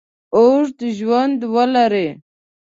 [0.35, 2.07] اوږد ژوند ولري.